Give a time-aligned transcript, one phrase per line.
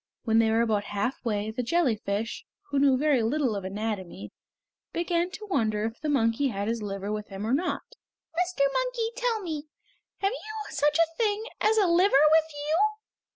[0.23, 4.31] When they were about halfway, the jellyfish, who knew very little of anatomy,
[4.93, 7.83] began to wonder if the monkey had his liver with him or not!
[8.35, 8.61] "Mr.
[8.73, 9.67] Monkey, tell me,
[10.21, 12.77] have you such a thing as a liver with you?"